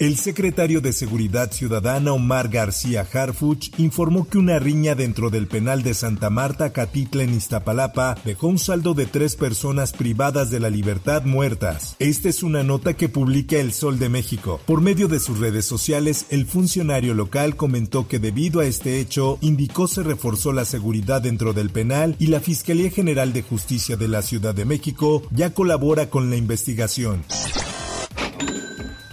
El 0.00 0.16
secretario 0.16 0.80
de 0.80 0.92
Seguridad 0.92 1.52
Ciudadana 1.52 2.12
Omar 2.12 2.48
García 2.48 3.06
Harfuch 3.12 3.70
informó 3.78 4.26
que 4.26 4.38
una 4.38 4.58
riña 4.58 4.96
dentro 4.96 5.30
del 5.30 5.46
penal 5.46 5.84
de 5.84 5.94
Santa 5.94 6.30
Marta, 6.30 6.72
Catitla 6.72 7.22
Iztapalapa, 7.22 8.16
dejó 8.24 8.48
un 8.48 8.58
saldo 8.58 8.94
de 8.94 9.06
tres 9.06 9.36
personas 9.36 9.92
privadas 9.92 10.50
de 10.50 10.58
la 10.58 10.68
libertad 10.68 11.22
muertas. 11.24 11.94
Esta 12.00 12.28
es 12.28 12.42
una 12.42 12.64
nota 12.64 12.94
que 12.94 13.08
publica 13.08 13.56
El 13.56 13.72
Sol 13.72 14.00
de 14.00 14.08
México. 14.08 14.60
Por 14.66 14.80
medio 14.80 15.06
de 15.06 15.20
sus 15.20 15.38
redes 15.38 15.64
sociales, 15.64 16.26
el 16.30 16.46
funcionario 16.46 17.14
local 17.14 17.54
comentó 17.54 18.08
que 18.08 18.18
debido 18.18 18.58
a 18.58 18.66
este 18.66 18.98
hecho, 18.98 19.38
indicó 19.42 19.86
se 19.86 20.02
reforzó 20.02 20.52
la 20.52 20.64
seguridad 20.64 21.22
dentro 21.22 21.52
del 21.52 21.70
penal 21.70 22.16
y 22.18 22.26
la 22.26 22.40
Fiscalía 22.40 22.90
General 22.90 23.32
de 23.32 23.42
Justicia 23.42 23.96
de 23.96 24.08
la 24.08 24.22
Ciudad 24.22 24.56
de 24.56 24.64
México 24.64 25.22
ya 25.30 25.54
colabora 25.54 26.10
con 26.10 26.30
la 26.30 26.36
investigación. 26.36 27.22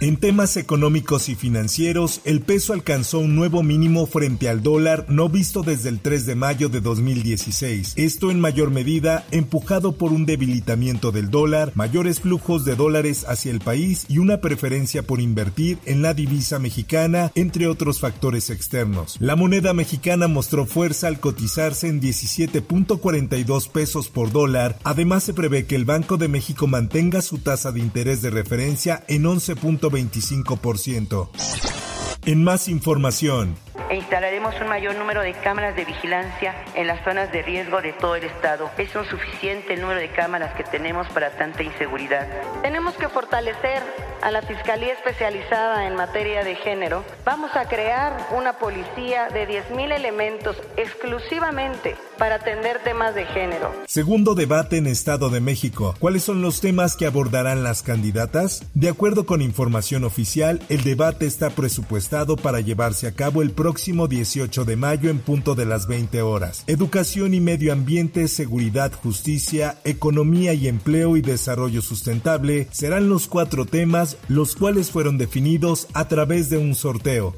En 0.01 0.17
temas 0.17 0.57
económicos 0.57 1.29
y 1.29 1.35
financieros, 1.35 2.21
el 2.25 2.41
peso 2.41 2.73
alcanzó 2.73 3.19
un 3.19 3.35
nuevo 3.35 3.61
mínimo 3.61 4.07
frente 4.07 4.49
al 4.49 4.63
dólar 4.63 5.05
no 5.09 5.29
visto 5.29 5.61
desde 5.61 5.89
el 5.89 5.99
3 5.99 6.25
de 6.25 6.33
mayo 6.33 6.69
de 6.69 6.81
2016. 6.81 7.93
Esto 7.97 8.31
en 8.31 8.39
mayor 8.39 8.71
medida 8.71 9.27
empujado 9.29 9.91
por 9.91 10.11
un 10.11 10.25
debilitamiento 10.25 11.11
del 11.11 11.29
dólar, 11.29 11.71
mayores 11.75 12.19
flujos 12.19 12.65
de 12.65 12.75
dólares 12.75 13.25
hacia 13.27 13.51
el 13.51 13.59
país 13.59 14.07
y 14.09 14.17
una 14.17 14.41
preferencia 14.41 15.03
por 15.03 15.21
invertir 15.21 15.77
en 15.85 16.01
la 16.01 16.15
divisa 16.15 16.57
mexicana, 16.57 17.31
entre 17.35 17.67
otros 17.67 17.99
factores 17.99 18.49
externos. 18.49 19.17
La 19.19 19.35
moneda 19.35 19.71
mexicana 19.75 20.27
mostró 20.27 20.65
fuerza 20.65 21.09
al 21.09 21.19
cotizarse 21.19 21.87
en 21.87 22.01
17.42 22.01 23.69
pesos 23.69 24.07
por 24.07 24.31
dólar. 24.31 24.79
Además, 24.83 25.25
se 25.25 25.35
prevé 25.35 25.67
que 25.67 25.75
el 25.75 25.85
Banco 25.85 26.17
de 26.17 26.27
México 26.27 26.65
mantenga 26.65 27.21
su 27.21 27.37
tasa 27.37 27.71
de 27.71 27.81
interés 27.81 28.23
de 28.23 28.31
referencia 28.31 29.03
en 29.07 29.27
11. 29.27 29.57
25%. 29.91 31.29
En 32.25 32.43
más 32.43 32.67
información, 32.67 33.55
instalaremos 34.11 34.53
un 34.59 34.67
mayor 34.67 34.93
número 34.95 35.21
de 35.21 35.31
cámaras 35.35 35.73
de 35.73 35.85
vigilancia 35.85 36.53
en 36.75 36.85
las 36.85 37.01
zonas 37.05 37.31
de 37.31 37.43
riesgo 37.43 37.81
de 37.81 37.93
todo 37.93 38.17
el 38.17 38.25
estado. 38.25 38.69
Es 38.77 38.93
un 38.93 39.05
suficiente 39.05 39.75
el 39.75 39.79
número 39.79 40.01
de 40.01 40.09
cámaras 40.09 40.53
que 40.53 40.65
tenemos 40.65 41.07
para 41.13 41.31
tanta 41.37 41.63
inseguridad. 41.63 42.27
Tenemos 42.61 42.93
que 42.95 43.07
fortalecer 43.07 43.81
a 44.21 44.29
la 44.29 44.41
Fiscalía 44.41 44.91
Especializada 44.91 45.87
en 45.87 45.95
materia 45.95 46.43
de 46.43 46.55
género. 46.55 47.05
Vamos 47.23 47.55
a 47.55 47.69
crear 47.69 48.27
una 48.35 48.59
policía 48.59 49.29
de 49.29 49.47
10.000 49.47 49.93
elementos 49.93 50.57
exclusivamente 50.75 51.95
para 52.17 52.35
atender 52.35 52.83
temas 52.83 53.15
de 53.15 53.25
género. 53.25 53.73
Segundo 53.87 54.35
debate 54.35 54.77
en 54.77 54.87
Estado 54.87 55.29
de 55.29 55.39
México. 55.39 55.95
¿Cuáles 55.99 56.23
son 56.23 56.41
los 56.41 56.61
temas 56.61 56.95
que 56.95 57.07
abordarán 57.07 57.63
las 57.63 57.81
candidatas? 57.81 58.63
De 58.75 58.89
acuerdo 58.89 59.25
con 59.25 59.41
información 59.41 60.03
oficial, 60.03 60.61
el 60.69 60.83
debate 60.83 61.25
está 61.25 61.49
presupuestado 61.49 62.35
para 62.35 62.59
llevarse 62.59 63.07
a 63.07 63.13
cabo 63.13 63.41
el 63.41 63.51
próximo 63.51 64.00
18 64.07 64.65
de 64.65 64.75
mayo 64.75 65.09
en 65.09 65.19
punto 65.19 65.55
de 65.55 65.65
las 65.65 65.87
20 65.87 66.21
horas. 66.21 66.63
Educación 66.67 67.33
y 67.33 67.39
medio 67.39 67.73
ambiente, 67.73 68.27
seguridad, 68.27 68.91
justicia, 68.93 69.79
economía 69.83 70.53
y 70.53 70.67
empleo 70.67 71.17
y 71.17 71.21
desarrollo 71.21 71.81
sustentable 71.81 72.67
serán 72.71 73.09
los 73.09 73.27
cuatro 73.27 73.65
temas 73.65 74.17
los 74.27 74.55
cuales 74.55 74.91
fueron 74.91 75.17
definidos 75.17 75.87
a 75.93 76.07
través 76.07 76.49
de 76.49 76.57
un 76.57 76.75
sorteo. 76.75 77.35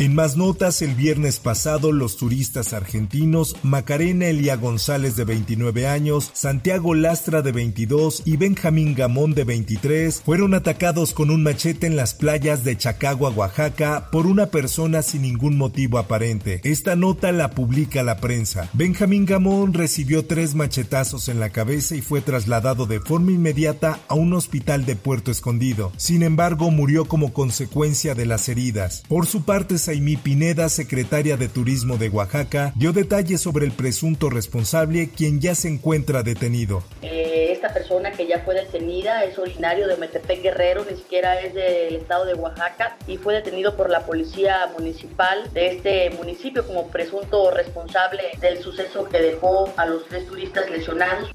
En 0.00 0.14
más 0.14 0.36
notas, 0.36 0.80
el 0.80 0.94
viernes 0.94 1.40
pasado, 1.40 1.90
los 1.90 2.16
turistas 2.16 2.72
argentinos 2.72 3.56
Macarena 3.64 4.26
Elia 4.26 4.54
González 4.54 5.16
de 5.16 5.24
29 5.24 5.88
años, 5.88 6.30
Santiago 6.34 6.94
Lastra 6.94 7.42
de 7.42 7.50
22 7.50 8.22
y 8.24 8.36
Benjamín 8.36 8.94
Gamón 8.94 9.34
de 9.34 9.42
23 9.42 10.22
fueron 10.24 10.54
atacados 10.54 11.12
con 11.12 11.30
un 11.32 11.42
machete 11.42 11.88
en 11.88 11.96
las 11.96 12.14
playas 12.14 12.62
de 12.62 12.76
Chacagua, 12.76 13.30
Oaxaca, 13.30 14.08
por 14.12 14.28
una 14.28 14.46
persona 14.46 15.02
sin 15.02 15.22
ningún 15.22 15.58
motivo 15.58 15.98
aparente. 15.98 16.60
Esta 16.62 16.94
nota 16.94 17.32
la 17.32 17.50
publica 17.50 18.04
la 18.04 18.18
prensa. 18.18 18.70
Benjamín 18.74 19.26
Gamón 19.26 19.74
recibió 19.74 20.24
tres 20.24 20.54
machetazos 20.54 21.28
en 21.28 21.40
la 21.40 21.50
cabeza 21.50 21.96
y 21.96 22.02
fue 22.02 22.20
trasladado 22.20 22.86
de 22.86 23.00
forma 23.00 23.32
inmediata 23.32 23.98
a 24.06 24.14
un 24.14 24.32
hospital 24.32 24.86
de 24.86 24.94
Puerto 24.94 25.32
Escondido. 25.32 25.90
Sin 25.96 26.22
embargo, 26.22 26.70
murió 26.70 27.06
como 27.06 27.32
consecuencia 27.32 28.14
de 28.14 28.26
las 28.26 28.48
heridas. 28.48 29.02
Por 29.08 29.26
su 29.26 29.42
parte, 29.42 29.87
Saimí 29.88 30.18
Pineda, 30.18 30.68
secretaria 30.68 31.38
de 31.38 31.48
Turismo 31.48 31.96
de 31.96 32.10
Oaxaca, 32.10 32.74
dio 32.76 32.92
detalles 32.92 33.40
sobre 33.40 33.64
el 33.64 33.72
presunto 33.72 34.28
responsable, 34.28 35.08
quien 35.08 35.40
ya 35.40 35.54
se 35.54 35.68
encuentra 35.68 36.22
detenido. 36.22 36.82
Eh, 37.00 37.48
esta 37.52 37.72
persona 37.72 38.12
que 38.12 38.26
ya 38.26 38.40
fue 38.40 38.54
detenida 38.54 39.24
es 39.24 39.38
originario 39.38 39.88
de 39.88 39.96
Metepec 39.96 40.42
Guerrero, 40.42 40.84
ni 40.84 40.94
siquiera 40.94 41.40
es 41.40 41.54
del 41.54 41.96
estado 41.96 42.26
de 42.26 42.34
Oaxaca, 42.34 42.98
y 43.06 43.16
fue 43.16 43.32
detenido 43.32 43.78
por 43.78 43.88
la 43.88 44.04
policía 44.04 44.70
municipal 44.78 45.50
de 45.54 45.68
este 45.68 46.10
municipio 46.10 46.66
como 46.66 46.88
presunto 46.88 47.50
responsable 47.50 48.24
del 48.42 48.62
suceso 48.62 49.08
que 49.08 49.22
dejó 49.22 49.72
a 49.78 49.86
los 49.86 50.06
tres 50.06 50.26
turistas 50.26 50.70
lesionados. 50.70 51.30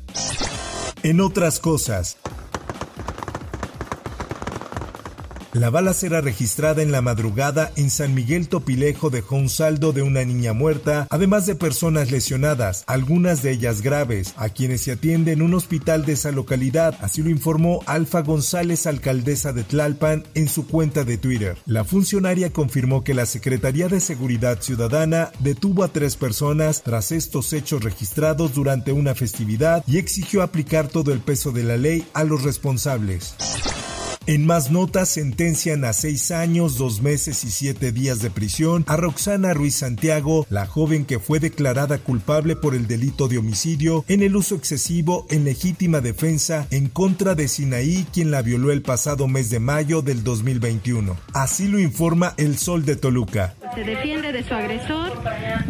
En 1.01 1.21
otras 1.21 1.59
cosas, 1.59 2.17
La 5.53 5.69
balacera 5.69 6.19
registrada 6.19 6.81
en 6.81 6.91
la 6.91 7.03
madrugada 7.03 7.71
en 7.75 7.91
San 7.91 8.15
Miguel 8.15 8.47
Topilejo 8.47 9.11
dejó 9.11 9.35
un 9.35 9.49
saldo 9.49 9.93
de 9.93 10.01
una 10.01 10.25
niña 10.25 10.53
muerta, 10.53 11.05
además 11.11 11.45
de 11.45 11.53
personas 11.53 12.09
lesionadas, 12.09 12.83
algunas 12.87 13.43
de 13.43 13.51
ellas 13.51 13.83
graves, 13.83 14.33
a 14.37 14.49
quienes 14.49 14.81
se 14.81 14.93
atiende 14.93 15.31
en 15.31 15.43
un 15.43 15.53
hospital 15.53 16.05
de 16.05 16.13
esa 16.13 16.31
localidad, 16.31 16.97
así 17.01 17.21
lo 17.21 17.29
informó 17.29 17.81
Alfa 17.85 18.21
González, 18.23 18.87
alcaldesa 18.87 19.53
de 19.53 19.63
Tlalpan, 19.63 20.23
en 20.33 20.49
su 20.49 20.65
cuenta 20.65 21.03
de 21.03 21.19
Twitter. 21.19 21.55
La 21.67 21.83
funcionaria 21.83 22.51
confirmó 22.51 23.03
que 23.03 23.13
la 23.13 23.27
Secretaría 23.27 23.87
de 23.89 23.99
Seguridad 23.99 24.59
Ciudadana 24.59 25.31
detuvo 25.37 25.83
a 25.83 25.89
tres 25.89 26.15
personas 26.15 26.81
tras 26.81 27.11
estos 27.11 27.53
hechos 27.53 27.83
registrados 27.83 28.55
durante 28.55 28.91
una 28.91 29.13
festividad 29.13 29.83
y 29.85 29.99
exigió 29.99 30.41
aplicar 30.41 30.87
todo 30.87 31.13
el 31.13 31.19
peso 31.19 31.51
de 31.51 31.61
la 31.61 31.77
ley 31.77 32.07
a 32.15 32.23
los 32.23 32.41
responsables. 32.41 33.35
En 34.25 34.45
más 34.45 34.71
notas, 34.71 35.09
sentencian 35.09 35.83
a 35.83 35.91
seis 35.91 36.31
años, 36.31 36.77
dos 36.77 37.01
meses 37.01 37.43
y 37.43 37.51
siete 37.51 37.91
días 37.91 38.21
de 38.21 38.29
prisión 38.29 38.85
a 38.87 38.95
Roxana 38.95 39.53
Ruiz 39.53 39.75
Santiago, 39.75 40.47
la 40.49 40.65
joven 40.65 41.03
que 41.03 41.19
fue 41.19 41.41
declarada 41.41 41.97
culpable 41.97 42.55
por 42.55 42.73
el 42.73 42.87
delito 42.87 43.27
de 43.27 43.37
homicidio 43.37 44.05
en 44.07 44.23
el 44.23 44.37
uso 44.37 44.55
excesivo 44.55 45.25
en 45.29 45.43
legítima 45.43 45.99
defensa 45.99 46.67
en 46.71 46.87
contra 46.87 47.35
de 47.35 47.49
Sinaí, 47.49 48.07
quien 48.13 48.31
la 48.31 48.41
violó 48.41 48.71
el 48.71 48.81
pasado 48.81 49.27
mes 49.27 49.49
de 49.49 49.59
mayo 49.59 50.01
del 50.01 50.23
2021. 50.23 51.17
Así 51.33 51.67
lo 51.67 51.77
informa 51.77 52.33
El 52.37 52.57
Sol 52.57 52.85
de 52.85 52.95
Toluca. 52.95 53.55
Se 53.75 53.83
defiende 53.83 54.31
de 54.31 54.43
su 54.47 54.53
agresor 54.53 55.21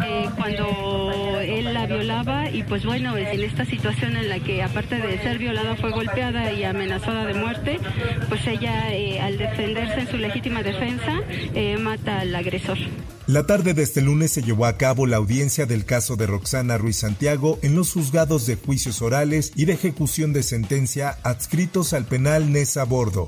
eh, 0.05 0.29
cuando 0.37 1.02
y 2.53 2.63
pues 2.63 2.85
bueno, 2.85 3.17
en 3.17 3.41
esta 3.41 3.65
situación 3.65 4.15
en 4.15 4.29
la 4.29 4.39
que 4.39 4.61
aparte 4.61 4.95
de 4.95 5.17
ser 5.23 5.39
violada 5.39 5.75
fue 5.75 5.91
golpeada 5.91 6.51
y 6.53 6.63
amenazada 6.63 7.25
de 7.25 7.33
muerte, 7.33 7.79
pues 8.29 8.45
ella 8.45 8.93
eh, 8.93 9.19
al 9.19 9.37
defenderse 9.37 10.01
en 10.01 10.07
su 10.07 10.17
legítima 10.17 10.61
defensa 10.61 11.21
eh, 11.55 11.77
mata 11.77 12.19
al 12.19 12.35
agresor. 12.35 12.77
La 13.25 13.45
tarde 13.45 13.73
de 13.73 13.83
este 13.83 14.01
lunes 14.01 14.31
se 14.31 14.43
llevó 14.43 14.65
a 14.65 14.77
cabo 14.77 15.07
la 15.07 15.17
audiencia 15.17 15.65
del 15.65 15.85
caso 15.85 16.15
de 16.15 16.27
Roxana 16.27 16.77
Ruiz 16.77 16.97
Santiago 16.97 17.57
en 17.61 17.75
los 17.75 17.93
juzgados 17.93 18.45
de 18.45 18.57
juicios 18.57 19.01
orales 19.01 19.51
y 19.55 19.65
de 19.65 19.73
ejecución 19.73 20.33
de 20.33 20.43
sentencia 20.43 21.17
adscritos 21.23 21.93
al 21.93 22.05
penal 22.05 22.51
Nesa 22.51 22.83
Bordo. 22.83 23.27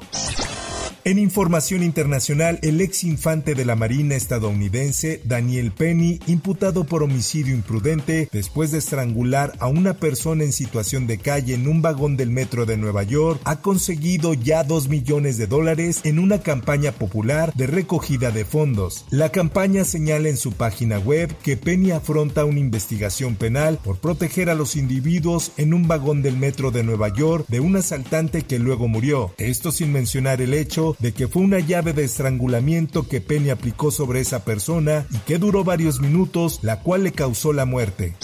En 1.08 1.20
información 1.20 1.84
internacional, 1.84 2.58
el 2.64 2.82
ex 2.82 3.04
infante 3.04 3.54
de 3.54 3.64
la 3.64 3.76
Marina 3.76 4.16
estadounidense, 4.16 5.22
Daniel 5.24 5.72
Penny, 5.72 6.20
imputado 6.26 6.86
por 6.86 7.04
homicidio 7.04 7.54
imprudente 7.54 8.28
después 8.32 8.72
de 8.72 8.80
estrangular 8.80 9.54
a 9.60 9.68
una 9.68 9.94
persona 9.94 10.44
en 10.44 10.52
situación 10.52 11.06
de 11.06 11.20
calle 11.20 11.54
en 11.54 11.68
un 11.68 11.84
vagón 11.84 12.18
del 12.18 12.32
metro 12.32 12.66
de 12.66 12.78
Nueva 12.78 13.04
York, 13.04 13.40
ha 13.44 13.62
conseguido 13.62 14.34
ya 14.34 14.64
2 14.64 14.90
millones 14.90 15.38
de 15.38 15.46
dólares 15.46 16.02
en 16.06 16.18
una 16.18 16.42
campaña 16.42 16.92
popular 16.92 17.54
de 17.54 17.68
recogida 17.68 18.32
de 18.32 18.44
fondos. 18.44 19.06
La 19.12 19.32
campaña 19.32 19.86
señala 19.86 20.30
en 20.30 20.38
su 20.38 20.54
página 20.54 20.98
web 20.98 21.32
que 21.44 21.56
Penny 21.56 21.92
afronta 21.92 22.46
una 22.46 22.60
investigación 22.60 23.36
penal 23.36 23.78
por 23.84 24.00
proteger 24.00 24.50
a 24.50 24.56
los 24.56 24.76
individuos 24.76 25.52
en 25.58 25.76
un 25.76 25.88
vagón 25.88 26.24
del 26.24 26.36
metro 26.36 26.72
de 26.72 26.82
Nueva 26.82 27.14
York 27.14 27.46
de 27.48 27.60
un 27.60 27.76
asaltante 27.76 28.42
que 28.42 28.58
luego 28.58 28.88
murió. 28.88 29.36
Esto 29.38 29.72
sin 29.72 29.94
mencionar 29.94 30.42
el 30.42 30.56
hecho 30.56 30.95
de 31.00 31.14
que 31.14 31.28
fue 31.28 31.42
una 31.44 31.60
llave 31.60 31.94
de 31.94 32.04
estrangulamiento 32.04 33.08
que 33.08 33.22
Penny 33.22 33.50
aplicó 33.50 33.92
sobre 33.92 34.20
esa 34.20 34.44
persona 34.44 35.06
y 35.12 35.18
que 35.20 35.38
duró 35.38 35.64
varios 35.64 36.00
minutos, 36.00 36.60
la 36.62 36.82
cual 36.82 37.04
le 37.04 37.12
causó 37.12 37.54
la 37.54 37.66
muerte. 37.66 38.16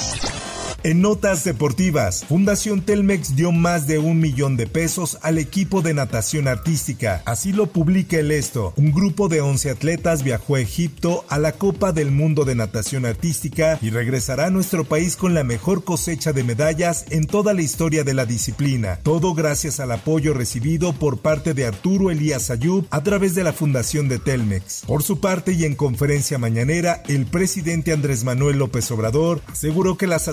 En 0.83 0.99
notas 0.99 1.43
deportivas, 1.43 2.25
Fundación 2.27 2.81
Telmex 2.81 3.35
dio 3.35 3.51
más 3.51 3.85
de 3.85 3.99
un 3.99 4.19
millón 4.19 4.57
de 4.57 4.65
pesos 4.65 5.19
al 5.21 5.37
equipo 5.37 5.83
de 5.83 5.93
natación 5.93 6.47
artística. 6.47 7.21
Así 7.25 7.53
lo 7.53 7.67
publica 7.67 8.17
el 8.17 8.31
esto. 8.31 8.73
Un 8.77 8.91
grupo 8.91 9.27
de 9.27 9.41
11 9.41 9.69
atletas 9.69 10.23
viajó 10.23 10.55
a 10.55 10.59
Egipto 10.59 11.23
a 11.29 11.37
la 11.37 11.51
Copa 11.51 11.91
del 11.91 12.09
Mundo 12.09 12.45
de 12.45 12.55
Natación 12.55 13.05
Artística 13.05 13.77
y 13.79 13.91
regresará 13.91 14.47
a 14.47 14.49
nuestro 14.49 14.83
país 14.83 15.17
con 15.17 15.35
la 15.35 15.43
mejor 15.43 15.83
cosecha 15.83 16.33
de 16.33 16.43
medallas 16.43 17.05
en 17.11 17.27
toda 17.27 17.53
la 17.53 17.61
historia 17.61 18.03
de 18.03 18.15
la 18.15 18.25
disciplina. 18.25 18.97
Todo 19.03 19.35
gracias 19.35 19.79
al 19.79 19.91
apoyo 19.91 20.33
recibido 20.33 20.93
por 20.93 21.19
parte 21.19 21.53
de 21.53 21.67
Arturo 21.67 22.09
Elías 22.09 22.49
Ayub 22.49 22.87
a 22.89 23.03
través 23.03 23.35
de 23.35 23.43
la 23.43 23.53
Fundación 23.53 24.09
de 24.09 24.17
Telmex. 24.17 24.81
Por 24.87 25.03
su 25.03 25.19
parte 25.19 25.53
y 25.53 25.63
en 25.65 25.75
conferencia 25.75 26.39
mañanera, 26.39 27.03
el 27.07 27.27
presidente 27.27 27.93
Andrés 27.93 28.23
Manuel 28.23 28.57
López 28.57 28.89
Obrador 28.89 29.41
aseguró 29.47 29.95
que 29.95 30.07
las 30.07 30.27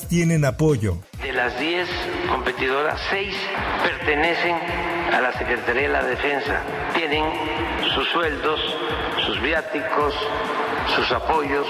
tienen 0.00 0.44
apoyo. 0.44 0.96
De 1.22 1.32
las 1.32 1.58
10 1.58 1.88
competidoras, 2.28 3.00
6 3.10 3.34
pertenecen 3.82 4.56
a 5.12 5.20
la 5.20 5.32
Secretaría 5.32 5.82
de 5.82 5.88
la 5.88 6.02
Defensa. 6.02 6.62
Tienen 6.94 7.24
sus 7.94 8.08
sueldos, 8.08 8.60
sus 9.26 9.40
viáticos, 9.42 10.14
sus 10.96 11.12
apoyos. 11.12 11.66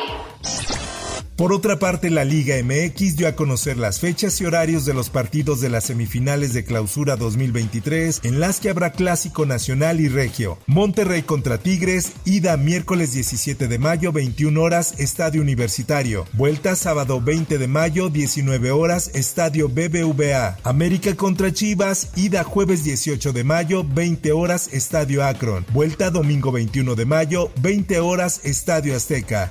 Por 1.36 1.52
otra 1.54 1.78
parte, 1.78 2.10
la 2.10 2.24
Liga 2.24 2.56
MX 2.62 3.16
dio 3.16 3.26
a 3.26 3.32
conocer 3.32 3.78
las 3.78 4.00
fechas 4.00 4.38
y 4.40 4.44
horarios 4.44 4.84
de 4.84 4.92
los 4.92 5.08
partidos 5.08 5.62
de 5.62 5.70
las 5.70 5.84
semifinales 5.84 6.52
de 6.52 6.64
clausura 6.64 7.16
2023, 7.16 8.20
en 8.24 8.38
las 8.38 8.60
que 8.60 8.68
habrá 8.68 8.92
clásico 8.92 9.46
nacional 9.46 10.00
y 10.00 10.08
regio. 10.08 10.58
Monterrey 10.66 11.22
contra 11.22 11.56
Tigres, 11.56 12.12
ida 12.26 12.58
miércoles 12.58 13.12
17 13.12 13.66
de 13.66 13.78
mayo, 13.78 14.12
21 14.12 14.60
horas, 14.60 14.94
Estadio 14.98 15.40
Universitario. 15.40 16.26
Vuelta 16.34 16.76
sábado 16.76 17.20
20 17.20 17.56
de 17.56 17.66
mayo, 17.66 18.10
19 18.10 18.70
horas, 18.70 19.10
Estadio 19.14 19.70
BBVA. 19.70 20.58
América 20.64 21.16
contra 21.16 21.50
Chivas, 21.50 22.10
ida 22.14 22.44
jueves 22.44 22.84
18 22.84 23.32
de 23.32 23.42
mayo, 23.42 23.84
20 23.84 24.32
horas, 24.32 24.68
Estadio 24.72 25.24
Akron. 25.24 25.64
Vuelta 25.72 26.10
domingo 26.10 26.52
21 26.52 26.94
de 26.94 27.06
mayo, 27.06 27.50
20 27.62 28.00
horas, 28.00 28.42
Estadio 28.44 28.94
Azteca. 28.94 29.50